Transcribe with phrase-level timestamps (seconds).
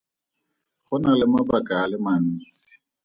[0.85, 2.71] Go na le mabaka a le mantsi.